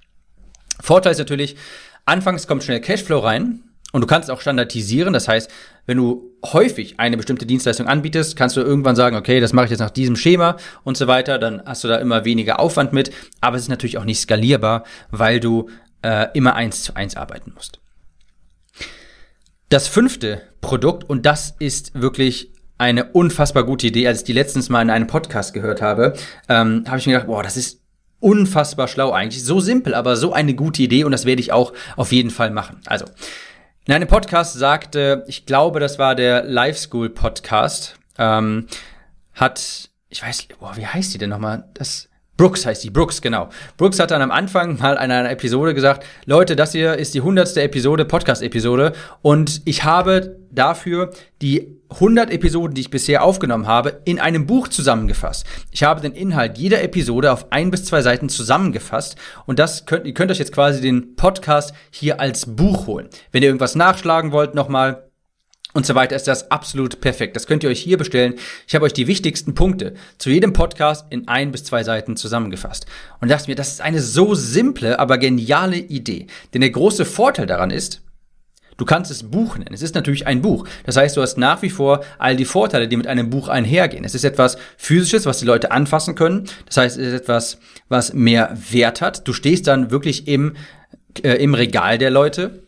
Vorteil 0.80 1.14
ist 1.14 1.20
natürlich, 1.20 1.56
anfangs 2.06 2.48
kommt 2.48 2.64
schnell 2.64 2.82
Cashflow 2.82 3.20
rein 3.20 3.64
und 3.94 4.02
du 4.02 4.08
kannst 4.08 4.32
auch 4.32 4.42
standardisieren. 4.42 5.14
Das 5.14 5.28
heißt, 5.28 5.52
wenn 5.86 5.98
du 5.98 6.32
häufig 6.44 7.00
eine 7.00 7.16
bestimmte 7.16 7.46
Dienstleistung 7.46 7.88
anbietest, 7.88 8.36
kannst 8.36 8.58
du 8.58 8.62
irgendwann 8.62 8.96
sagen, 8.96 9.16
okay, 9.16 9.40
das 9.40 9.54
mache 9.54 9.66
ich 9.66 9.72
jetzt 9.72 9.80
nach 9.80 9.92
diesem 9.92 10.16
Schema 10.16 10.58
und 10.84 10.98
so 10.98 11.08
weiter. 11.08 11.38
Dann 11.38 11.62
hast 11.66 11.84
du 11.84 11.88
da 11.88 11.98
immer 11.98 12.26
weniger 12.26 12.60
Aufwand 12.60 12.92
mit. 12.92 13.12
Aber 13.40 13.56
es 13.56 13.64
ist 13.64 13.70
natürlich 13.70 14.00
auch 14.00 14.06
nicht 14.06 14.20
skalierbar, 14.20 14.84
weil 15.12 15.40
du 15.40 15.70
äh, 16.02 16.28
immer 16.34 16.56
eins 16.56 16.84
zu 16.84 16.96
eins 16.96 17.16
arbeiten 17.16 17.54
musst. 17.54 17.80
Das 19.70 19.88
fünfte 19.88 20.42
Produkt, 20.62 21.10
und 21.10 21.26
das 21.26 21.56
ist 21.60 22.00
wirklich 22.00 22.53
eine 22.84 23.06
unfassbar 23.06 23.64
gute 23.64 23.88
Idee. 23.88 24.08
Als 24.08 24.20
ich 24.20 24.24
die 24.26 24.34
letztens 24.34 24.70
mal 24.70 24.82
in 24.82 24.90
einem 24.90 25.08
Podcast 25.08 25.54
gehört 25.54 25.82
habe, 25.82 26.14
ähm, 26.50 26.84
habe 26.88 26.98
ich 26.98 27.08
mir 27.08 27.14
gedacht, 27.14 27.28
boah, 27.28 27.42
das 27.42 27.56
ist 27.56 27.80
unfassbar 28.20 28.88
schlau 28.88 29.12
eigentlich. 29.12 29.44
So 29.44 29.62
simpel, 29.62 29.96
aber 29.96 30.18
so 30.18 30.34
eine 30.34 30.54
gute 30.54 30.82
Idee 30.82 31.06
und 31.06 31.12
das 31.12 31.26
werde 31.26 31.42
ich 31.42 31.54
auch 31.54 31.74
auf 31.96 32.12
jeden 32.12 32.30
Fall 32.30 32.52
machen. 32.52 32.82
Also, 32.86 33.06
in 33.86 33.94
einem 33.94 34.08
Podcast 34.08 34.54
sagte, 34.54 35.24
ich 35.28 35.46
glaube, 35.46 35.80
das 35.80 35.98
war 35.98 36.16
der 36.16 36.44
Live 36.44 36.78
School 36.78 37.10
Podcast, 37.10 37.96
ähm, 38.18 38.68
hat, 39.34 39.90
ich 40.10 40.22
weiß, 40.22 40.48
boah, 40.60 40.76
wie 40.76 40.86
heißt 40.86 41.14
die 41.14 41.18
denn 41.18 41.30
nochmal? 41.30 41.70
Das 41.74 42.10
Brooks 42.36 42.66
heißt 42.66 42.84
die, 42.84 42.90
Brooks, 42.90 43.22
genau. 43.22 43.50
Brooks 43.78 44.00
hat 44.00 44.10
dann 44.10 44.24
am 44.24 44.32
Anfang 44.32 44.80
mal 44.80 44.94
in 44.94 45.12
einer 45.12 45.30
Episode 45.30 45.76
gesagt, 45.76 46.04
Leute, 46.26 46.56
das 46.56 46.72
hier 46.72 46.98
ist 46.98 47.14
die 47.14 47.22
hundertste 47.22 47.62
Episode, 47.62 48.06
Podcast-Episode 48.06 48.94
und 49.22 49.62
ich 49.66 49.84
habe 49.84 50.38
dafür 50.50 51.12
die 51.44 51.78
100 51.92 52.32
Episoden, 52.32 52.74
die 52.74 52.82
ich 52.82 52.90
bisher 52.90 53.24
aufgenommen 53.24 53.68
habe, 53.68 54.02
in 54.06 54.20
einem 54.20 54.48
Buch 54.48 54.68
zusammengefasst. 54.68 55.46
Ich 55.70 55.84
habe 55.84 56.02
den 56.02 56.14
Inhalt 56.14 56.58
jeder 56.58 56.82
Episode 56.82 57.32
auf 57.32 57.52
ein 57.52 57.70
bis 57.70 57.86
zwei 57.86 58.02
Seiten 58.02 58.30
zusammengefasst 58.30 59.16
und 59.46 59.60
das 59.60 59.86
könnt, 59.86 60.08
ihr 60.08 60.16
könnt 60.16 60.32
euch 60.32 60.40
jetzt 60.40 60.54
quasi 60.54 60.82
den 60.82 61.16
Podcast 61.16 61.74
hier 61.92 62.20
als 62.20 62.56
Buch 62.56 62.88
holen. 62.88 63.10
Wenn 63.32 63.44
ihr 63.44 63.50
irgendwas 63.50 63.76
nachschlagen 63.76 64.32
wollt 64.32 64.56
nochmal, 64.56 65.04
und 65.74 65.86
so 65.86 65.96
weiter 65.96 66.16
ist 66.16 66.28
das 66.28 66.52
absolut 66.52 67.02
perfekt. 67.02 67.36
Das 67.36 67.48
könnt 67.48 67.64
ihr 67.64 67.70
euch 67.70 67.82
hier 67.82 67.98
bestellen. 67.98 68.36
Ich 68.68 68.76
habe 68.76 68.86
euch 68.86 68.94
die 68.94 69.08
wichtigsten 69.08 69.56
Punkte 69.56 69.96
zu 70.20 70.30
jedem 70.30 70.54
Podcast 70.54 71.08
in 71.10 71.28
ein 71.28 71.52
bis 71.52 71.64
zwei 71.64 71.84
Seiten 71.84 72.16
zusammengefasst. 72.16 72.86
Und 73.22 73.30
dachte 73.30 73.50
mir, 73.50 73.56
das 73.56 73.70
ist 73.70 73.82
eine 73.82 74.02
so 74.02 74.36
simple, 74.36 75.00
aber 75.00 75.18
geniale 75.18 75.78
Idee. 75.78 76.28
Denn 76.54 76.62
der 76.62 76.70
große 76.70 77.06
Vorteil 77.06 77.48
daran 77.48 77.72
ist, 77.72 78.02
Du 78.76 78.86
kannst 78.86 79.12
es 79.12 79.30
Buch 79.30 79.58
nennen. 79.58 79.74
Es 79.74 79.84
ist 79.84 79.94
natürlich 79.94 80.26
ein 80.26 80.42
Buch. 80.42 80.68
Das 80.84 80.98
heißt, 80.98 81.16
du 81.16 81.22
hast 81.22 81.38
nach 81.38 81.62
wie 81.62 81.70
vor 81.70 82.04
all 82.18 82.36
die 82.36 82.44
Vorteile, 82.44 82.88
die 82.88 82.98
mit 82.98 83.06
einem 83.06 83.30
Buch 83.30 83.48
einhergehen. 83.48 84.04
Es 84.04 84.16
ist 84.16 84.24
etwas 84.24 84.58
physisches, 84.78 85.28
was 85.28 85.40
die 85.40 85.46
Leute 85.46 85.72
anfassen 85.72 86.16
können. 86.16 86.50
Das 86.66 86.78
heißt, 86.78 86.98
es 86.98 87.08
ist 87.08 87.22
etwas, 87.22 87.60
was 87.88 88.14
mehr 88.14 88.58
Wert 88.72 89.02
hat. 89.02 89.28
Du 89.28 89.34
stehst 89.34 89.68
dann 89.68 89.92
wirklich 89.92 90.28
im, 90.28 90.56
äh, 91.22 91.34
im 91.36 91.54
Regal 91.54 92.00
der 92.00 92.10
Leute. 92.10 92.63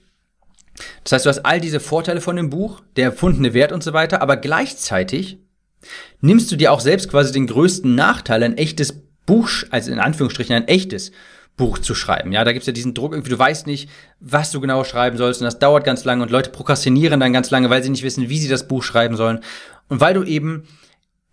Das 1.04 1.14
heißt, 1.14 1.26
du 1.26 1.30
hast 1.30 1.46
all 1.46 1.62
diese 1.62 1.80
Vorteile 1.80 2.22
von 2.22 2.36
dem 2.36 2.50
Buch, 2.50 2.82
der 2.96 3.06
erfundene 3.06 3.54
Wert 3.54 3.72
und 3.72 3.84
so 3.84 3.94
weiter, 3.94 4.22
aber 4.22 4.38
gleichzeitig 4.38 5.40
nimmst 6.22 6.52
du 6.52 6.56
dir 6.56 6.72
auch 6.72 6.80
selbst 6.80 7.10
quasi 7.10 7.32
den 7.32 7.48
größten 7.48 7.94
Nachteil, 7.94 8.44
ein 8.44 8.58
echtes 8.58 8.94
Buch, 9.26 9.50
also 9.70 9.92
in 9.92 10.00
Anführungsstrichen 10.00 10.56
ein 10.56 10.68
echtes 10.68 11.12
Buch 11.58 11.80
zu 11.80 11.96
schreiben. 11.96 12.32
Ja, 12.32 12.44
da 12.44 12.52
gibt's 12.52 12.68
ja 12.68 12.74
diesen 12.74 12.94
Druck, 12.94 13.14
irgendwie, 13.14 13.30
du 13.30 13.40
weißt 13.40 13.66
nicht, 13.68 13.90
was 14.20 14.52
du 14.52 14.60
genau 14.60 14.84
schreiben 14.84 15.18
sollst 15.18 15.42
und 15.42 15.46
das 15.46 15.60
dauert 15.60 15.86
ganz 15.86 16.04
lange 16.04 16.24
und 16.24 16.32
Leute 16.32 16.50
prokrastinieren 16.50 17.20
dann 17.20 17.34
ganz 17.34 17.50
lange, 17.50 17.70
weil 17.70 17.82
sie 17.82 17.90
nicht 17.90 18.04
wissen, 18.04 18.30
wie 18.30 18.40
sie 18.40 18.50
das 18.50 18.68
Buch 18.68 18.84
schreiben 18.84 19.16
sollen. 19.16 19.40
Und 19.88 20.02
weil 20.02 20.16
du 20.16 20.24
eben 20.24 20.68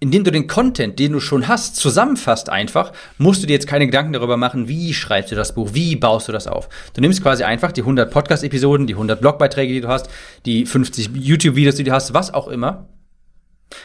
indem 0.03 0.25
du 0.25 0.33
den 0.33 0.49
Content, 0.49 0.99
den 0.99 1.13
du 1.13 1.21
schon 1.21 1.47
hast, 1.47 1.77
zusammenfasst 1.77 2.51
einfach, 2.51 2.91
musst 3.19 3.41
du 3.41 3.47
dir 3.47 3.53
jetzt 3.53 3.69
keine 3.69 3.87
Gedanken 3.87 4.13
darüber 4.13 4.37
machen, 4.37 4.67
wie 4.67 4.95
schreibst 4.95 5.31
du 5.31 5.37
das 5.37 5.55
Buch, 5.55 5.71
wie 5.75 5.95
baust 5.95 6.27
du 6.27 6.33
das 6.33 6.49
auf. 6.49 6.69
Du 6.93 7.01
nimmst 7.01 7.23
quasi 7.23 7.45
einfach 7.45 7.71
die 7.71 7.83
100 7.83 8.11
Podcast-Episoden, 8.11 8.89
die 8.89 8.95
100 8.95 9.21
Blogbeiträge, 9.21 9.73
die 9.73 9.81
du 9.81 9.87
hast, 9.87 10.11
die 10.45 10.67
50 10.67 11.11
YouTube-Videos, 11.15 11.77
die 11.77 11.85
du 11.85 11.93
hast, 11.93 12.13
was 12.13 12.35
auch 12.35 12.49
immer, 12.49 12.89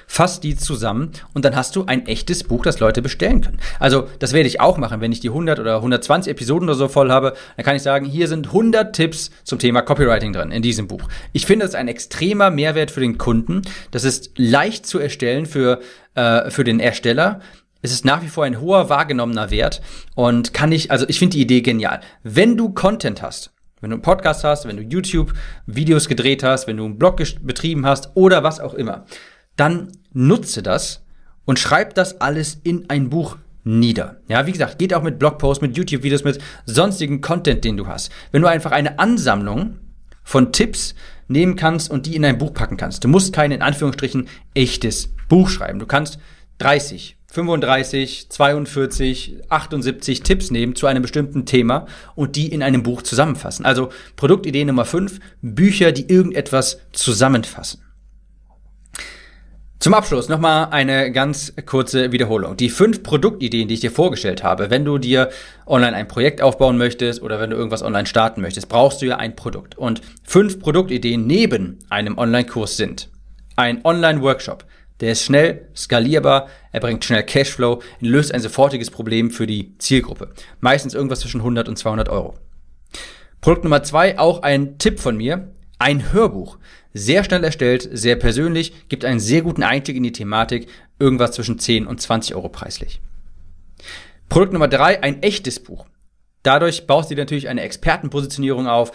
Fass 0.07 0.39
die 0.39 0.55
zusammen 0.55 1.11
und 1.33 1.45
dann 1.45 1.55
hast 1.55 1.75
du 1.75 1.85
ein 1.85 2.05
echtes 2.05 2.43
Buch, 2.43 2.63
das 2.63 2.79
Leute 2.79 3.01
bestellen 3.01 3.41
können. 3.41 3.59
Also, 3.79 4.07
das 4.19 4.33
werde 4.33 4.47
ich 4.47 4.59
auch 4.59 4.77
machen, 4.77 5.01
wenn 5.01 5.11
ich 5.11 5.19
die 5.19 5.29
100 5.29 5.59
oder 5.59 5.77
120 5.77 6.31
Episoden 6.31 6.69
oder 6.69 6.77
so 6.77 6.87
voll 6.87 7.11
habe, 7.11 7.33
dann 7.55 7.65
kann 7.65 7.75
ich 7.75 7.81
sagen, 7.81 8.05
hier 8.05 8.27
sind 8.27 8.47
100 8.47 8.95
Tipps 8.95 9.31
zum 9.43 9.59
Thema 9.59 9.81
Copywriting 9.81 10.33
drin 10.33 10.51
in 10.51 10.61
diesem 10.61 10.87
Buch. 10.87 11.03
Ich 11.33 11.45
finde, 11.45 11.65
das 11.65 11.71
ist 11.71 11.79
ein 11.79 11.87
extremer 11.87 12.49
Mehrwert 12.49 12.91
für 12.91 13.01
den 13.01 13.17
Kunden. 13.17 13.61
Das 13.91 14.03
ist 14.03 14.31
leicht 14.37 14.85
zu 14.85 14.99
erstellen 14.99 15.45
für, 15.45 15.79
äh, 16.15 16.49
für 16.49 16.63
den 16.63 16.79
Ersteller. 16.79 17.39
Es 17.81 17.91
ist 17.91 18.05
nach 18.05 18.23
wie 18.23 18.27
vor 18.27 18.43
ein 18.43 18.59
hoher 18.59 18.89
wahrgenommener 18.89 19.51
Wert 19.51 19.81
und 20.15 20.53
kann 20.53 20.71
ich, 20.71 20.91
also 20.91 21.05
ich 21.07 21.19
finde 21.19 21.37
die 21.37 21.43
Idee 21.43 21.61
genial. 21.61 22.01
Wenn 22.23 22.57
du 22.57 22.73
Content 22.73 23.21
hast, 23.21 23.51
wenn 23.81 23.91
du 23.91 23.95
einen 23.95 24.01
Podcast 24.01 24.43
hast, 24.43 24.67
wenn 24.67 24.77
du 24.77 24.83
YouTube-Videos 24.83 26.07
gedreht 26.07 26.41
hast, 26.43 26.67
wenn 26.67 26.77
du 26.77 26.85
einen 26.85 26.97
Blog 26.97 27.21
betrieben 27.41 27.85
hast 27.85 28.09
oder 28.15 28.43
was 28.43 28.59
auch 28.59 28.73
immer, 28.73 29.05
dann 29.57 29.91
nutze 30.13 30.63
das 30.63 31.03
und 31.45 31.59
schreib 31.59 31.93
das 31.95 32.21
alles 32.21 32.59
in 32.63 32.89
ein 32.89 33.09
Buch 33.09 33.37
nieder. 33.63 34.21
Ja, 34.29 34.45
wie 34.47 34.53
gesagt, 34.53 34.79
geht 34.79 34.93
auch 34.93 35.03
mit 35.03 35.19
Blogposts, 35.19 35.61
mit 35.61 35.75
YouTube-Videos, 35.75 36.23
mit 36.23 36.39
sonstigen 36.65 37.21
Content, 37.21 37.63
den 37.63 37.77
du 37.77 37.87
hast. 37.87 38.11
Wenn 38.31 38.41
du 38.41 38.47
einfach 38.47 38.71
eine 38.71 38.97
Ansammlung 38.97 39.77
von 40.23 40.51
Tipps 40.51 40.95
nehmen 41.27 41.55
kannst 41.55 41.91
und 41.91 42.05
die 42.05 42.15
in 42.15 42.25
ein 42.25 42.37
Buch 42.37 42.53
packen 42.53 42.77
kannst. 42.77 43.03
Du 43.03 43.07
musst 43.07 43.33
kein 43.33 43.51
in 43.51 43.61
Anführungsstrichen 43.61 44.27
echtes 44.53 45.13
Buch 45.29 45.49
schreiben. 45.49 45.79
Du 45.79 45.85
kannst 45.85 46.19
30, 46.59 47.17
35, 47.27 48.29
42, 48.29 49.37
78 49.49 50.23
Tipps 50.23 50.51
nehmen 50.51 50.75
zu 50.75 50.87
einem 50.87 51.01
bestimmten 51.01 51.45
Thema 51.45 51.85
und 52.15 52.35
die 52.35 52.51
in 52.51 52.63
einem 52.63 52.83
Buch 52.83 53.01
zusammenfassen. 53.01 53.65
Also 53.65 53.89
Produktidee 54.15 54.65
Nummer 54.65 54.85
5, 54.85 55.19
Bücher, 55.41 55.91
die 55.91 56.09
irgendetwas 56.09 56.79
zusammenfassen. 56.93 57.81
Zum 59.79 59.93
Abschluss 59.93 60.27
nochmal 60.27 60.69
eine 60.71 61.11
ganz 61.11 61.53
kurze 61.67 62.11
Wiederholung. 62.11 62.57
Die 62.57 62.69
fünf 62.69 63.03
Produktideen, 63.03 63.67
die 63.67 63.75
ich 63.75 63.79
dir 63.79 63.91
vorgestellt 63.91 64.43
habe, 64.43 64.71
wenn 64.71 64.83
du 64.83 64.97
dir 64.97 65.29
online 65.67 65.95
ein 65.95 66.07
Projekt 66.07 66.41
aufbauen 66.41 66.79
möchtest 66.79 67.21
oder 67.21 67.39
wenn 67.39 67.51
du 67.51 67.55
irgendwas 67.55 67.83
online 67.83 68.07
starten 68.07 68.41
möchtest, 68.41 68.69
brauchst 68.69 69.03
du 69.03 69.05
ja 69.05 69.17
ein 69.17 69.35
Produkt. 69.35 69.77
Und 69.77 70.01
fünf 70.23 70.59
Produktideen 70.59 71.27
neben 71.27 71.77
einem 71.89 72.17
Online-Kurs 72.17 72.75
sind 72.75 73.09
ein 73.55 73.85
Online-Workshop, 73.85 74.65
der 74.99 75.11
ist 75.11 75.23
schnell, 75.23 75.67
skalierbar, 75.75 76.47
er 76.71 76.79
bringt 76.79 77.05
schnell 77.05 77.21
Cashflow, 77.21 77.83
löst 77.99 78.33
ein 78.33 78.41
sofortiges 78.41 78.89
Problem 78.89 79.29
für 79.29 79.45
die 79.45 79.77
Zielgruppe. 79.77 80.33
Meistens 80.59 80.95
irgendwas 80.95 81.19
zwischen 81.19 81.41
100 81.41 81.69
und 81.69 81.77
200 81.77 82.09
Euro. 82.09 82.33
Produkt 83.41 83.63
Nummer 83.63 83.83
zwei, 83.83 84.17
auch 84.17 84.41
ein 84.41 84.79
Tipp 84.79 84.99
von 84.99 85.17
mir, 85.17 85.51
ein 85.77 86.11
Hörbuch. 86.11 86.57
Sehr 86.97 87.23
schnell 87.23 87.43
erstellt, 87.43 87.87
sehr 87.91 88.15
persönlich, 88.15 88.89
gibt 88.89 89.05
einen 89.05 89.19
sehr 89.19 89.43
guten 89.43 89.61
Einstieg 89.61 89.95
in 89.95 90.03
die 90.03 90.11
Thematik, 90.11 90.67
irgendwas 90.97 91.31
zwischen 91.31 91.59
10 91.59 91.85
und 91.85 92.01
20 92.01 92.35
Euro 92.35 92.49
preislich. 92.49 92.99
Produkt 94.29 94.53
Nummer 94.53 94.67
drei, 94.67 95.03
ein 95.03 95.21
echtes 95.21 95.59
Buch. 95.59 95.85
Dadurch 96.41 96.87
baust 96.87 97.11
du 97.11 97.15
dir 97.15 97.21
natürlich 97.21 97.49
eine 97.49 97.61
Expertenpositionierung 97.61 98.67
auf. 98.67 98.91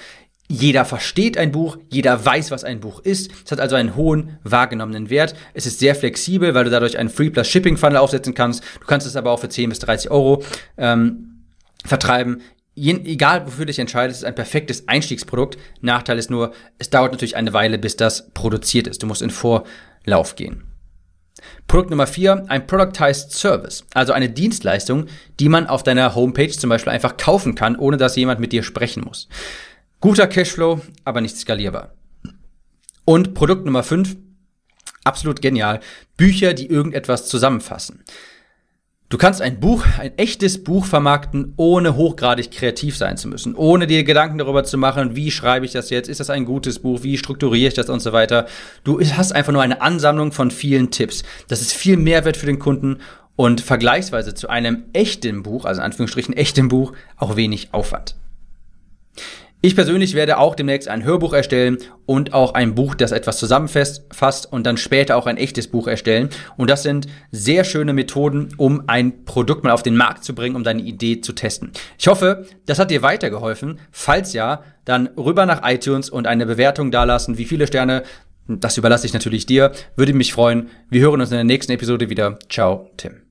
Jeder 0.48 0.84
versteht 0.84 1.38
ein 1.38 1.52
Buch, 1.52 1.78
jeder 1.90 2.24
weiß, 2.24 2.50
was 2.50 2.64
ein 2.64 2.80
Buch 2.80 2.98
ist. 3.00 3.30
Es 3.44 3.52
hat 3.52 3.60
also 3.60 3.76
einen 3.76 3.94
hohen 3.94 4.38
wahrgenommenen 4.42 5.08
Wert. 5.08 5.36
Es 5.54 5.66
ist 5.66 5.78
sehr 5.78 5.94
flexibel, 5.94 6.54
weil 6.54 6.64
du 6.64 6.70
dadurch 6.70 6.98
einen 6.98 7.08
Free 7.08 7.30
Plus 7.30 7.46
Shipping 7.48 7.76
Funnel 7.76 7.98
aufsetzen 7.98 8.34
kannst. 8.34 8.64
Du 8.80 8.86
kannst 8.86 9.06
es 9.06 9.14
aber 9.14 9.30
auch 9.30 9.38
für 9.38 9.48
10 9.48 9.70
bis 9.70 9.78
30 9.78 10.10
Euro 10.10 10.42
ähm, 10.76 11.44
vertreiben 11.84 12.42
egal 12.76 13.46
wofür 13.46 13.64
du 13.64 13.66
dich 13.66 13.78
entscheidest, 13.78 14.20
ist 14.20 14.26
ein 14.26 14.34
perfektes 14.34 14.88
Einstiegsprodukt. 14.88 15.58
Nachteil 15.80 16.18
ist 16.18 16.30
nur, 16.30 16.52
es 16.78 16.90
dauert 16.90 17.12
natürlich 17.12 17.36
eine 17.36 17.52
Weile, 17.52 17.78
bis 17.78 17.96
das 17.96 18.30
produziert 18.32 18.86
ist. 18.86 19.02
Du 19.02 19.06
musst 19.06 19.22
in 19.22 19.30
Vorlauf 19.30 20.36
gehen. 20.36 20.64
Produkt 21.66 21.90
Nummer 21.90 22.06
vier, 22.06 22.44
ein 22.48 22.66
Productized 22.66 23.32
Service, 23.32 23.84
also 23.94 24.12
eine 24.12 24.30
Dienstleistung, 24.30 25.06
die 25.40 25.48
man 25.48 25.66
auf 25.66 25.82
deiner 25.82 26.14
Homepage 26.14 26.50
zum 26.50 26.70
Beispiel 26.70 26.92
einfach 26.92 27.16
kaufen 27.16 27.54
kann, 27.54 27.76
ohne 27.76 27.96
dass 27.96 28.16
jemand 28.16 28.40
mit 28.40 28.52
dir 28.52 28.62
sprechen 28.62 29.02
muss. 29.04 29.28
Guter 30.00 30.26
Cashflow, 30.26 30.80
aber 31.04 31.20
nicht 31.20 31.36
skalierbar. 31.36 31.94
Und 33.04 33.34
Produkt 33.34 33.64
Nummer 33.64 33.82
fünf, 33.82 34.16
absolut 35.04 35.42
genial, 35.42 35.80
Bücher, 36.16 36.54
die 36.54 36.66
irgendetwas 36.66 37.26
zusammenfassen. 37.26 38.04
Du 39.12 39.18
kannst 39.18 39.42
ein 39.42 39.60
Buch, 39.60 39.84
ein 39.98 40.16
echtes 40.16 40.64
Buch 40.64 40.86
vermarkten, 40.86 41.52
ohne 41.58 41.96
hochgradig 41.96 42.50
kreativ 42.50 42.96
sein 42.96 43.18
zu 43.18 43.28
müssen, 43.28 43.54
ohne 43.54 43.86
dir 43.86 44.04
Gedanken 44.04 44.38
darüber 44.38 44.64
zu 44.64 44.78
machen, 44.78 45.14
wie 45.14 45.30
schreibe 45.30 45.66
ich 45.66 45.72
das 45.72 45.90
jetzt, 45.90 46.08
ist 46.08 46.20
das 46.20 46.30
ein 46.30 46.46
gutes 46.46 46.78
Buch, 46.78 47.02
wie 47.02 47.18
strukturiere 47.18 47.68
ich 47.68 47.74
das 47.74 47.90
und 47.90 48.00
so 48.00 48.14
weiter. 48.14 48.46
Du 48.84 49.02
hast 49.02 49.32
einfach 49.32 49.52
nur 49.52 49.60
eine 49.60 49.82
Ansammlung 49.82 50.32
von 50.32 50.50
vielen 50.50 50.90
Tipps. 50.90 51.24
Das 51.48 51.60
ist 51.60 51.74
viel 51.74 51.98
Mehrwert 51.98 52.38
für 52.38 52.46
den 52.46 52.58
Kunden 52.58 53.00
und 53.36 53.60
vergleichsweise 53.60 54.32
zu 54.32 54.48
einem 54.48 54.84
echten 54.94 55.42
Buch, 55.42 55.66
also 55.66 55.82
in 55.82 55.84
Anführungsstrichen 55.84 56.34
echten 56.34 56.68
Buch, 56.68 56.94
auch 57.18 57.36
wenig 57.36 57.68
Aufwand. 57.72 58.14
Ich 59.64 59.76
persönlich 59.76 60.14
werde 60.14 60.38
auch 60.38 60.56
demnächst 60.56 60.88
ein 60.88 61.04
Hörbuch 61.04 61.32
erstellen 61.32 61.78
und 62.04 62.32
auch 62.32 62.54
ein 62.54 62.74
Buch, 62.74 62.96
das 62.96 63.12
etwas 63.12 63.38
zusammenfasst 63.38 64.52
und 64.52 64.66
dann 64.66 64.76
später 64.76 65.16
auch 65.16 65.26
ein 65.26 65.36
echtes 65.36 65.68
Buch 65.68 65.86
erstellen. 65.86 66.30
Und 66.56 66.68
das 66.68 66.82
sind 66.82 67.06
sehr 67.30 67.62
schöne 67.62 67.92
Methoden, 67.92 68.48
um 68.56 68.82
ein 68.88 69.24
Produkt 69.24 69.62
mal 69.62 69.70
auf 69.70 69.84
den 69.84 69.96
Markt 69.96 70.24
zu 70.24 70.34
bringen, 70.34 70.56
um 70.56 70.64
deine 70.64 70.82
Idee 70.82 71.20
zu 71.20 71.32
testen. 71.32 71.70
Ich 71.96 72.08
hoffe, 72.08 72.44
das 72.66 72.80
hat 72.80 72.90
dir 72.90 73.02
weitergeholfen. 73.02 73.78
Falls 73.92 74.32
ja, 74.32 74.64
dann 74.84 75.06
rüber 75.16 75.46
nach 75.46 75.60
iTunes 75.62 76.10
und 76.10 76.26
eine 76.26 76.44
Bewertung 76.44 76.90
dalassen. 76.90 77.38
Wie 77.38 77.44
viele 77.44 77.68
Sterne, 77.68 78.02
das 78.48 78.78
überlasse 78.78 79.06
ich 79.06 79.12
natürlich 79.12 79.46
dir. 79.46 79.70
Würde 79.94 80.12
mich 80.12 80.32
freuen. 80.32 80.70
Wir 80.90 81.02
hören 81.02 81.20
uns 81.20 81.30
in 81.30 81.36
der 81.36 81.44
nächsten 81.44 81.70
Episode 81.70 82.10
wieder. 82.10 82.36
Ciao, 82.48 82.90
Tim. 82.96 83.21